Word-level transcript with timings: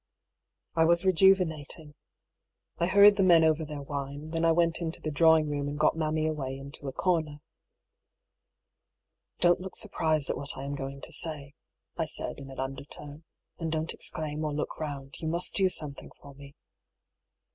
I 0.73 0.83
was 0.83 1.05
rejuvenating, 1.05 1.93
I 2.79 2.87
hurried 2.87 3.17
the 3.17 3.23
men 3.23 3.43
over 3.43 3.63
their 3.63 3.83
wine. 3.83 4.31
Then 4.31 4.43
I 4.45 4.51
went 4.51 4.81
into 4.81 4.99
the 4.99 5.11
drawing 5.11 5.47
room 5.47 5.67
and 5.67 5.77
got 5.77 5.95
mammy 5.95 6.25
away 6.25 6.57
into 6.57 6.87
a 6.87 6.91
corner." 6.91 7.39
Don't 9.41 9.59
look 9.59 9.75
surprised 9.75 10.31
at 10.31 10.37
what 10.37 10.57
I 10.57 10.63
am 10.63 10.73
going 10.73 11.01
to 11.01 11.13
say," 11.13 11.53
I 11.97 12.05
said 12.05 12.39
in 12.39 12.49
an 12.49 12.59
undertone. 12.59 13.25
^' 13.59 13.63
Aiid 13.63 13.69
don't 13.69 13.93
exclaim, 13.93 14.43
or 14.43 14.51
look 14.51 14.79
round. 14.79 15.19
You 15.19 15.27
must 15.27 15.53
do 15.53 15.69
something 15.69 16.09
for 16.19 16.33
me." 16.33 16.55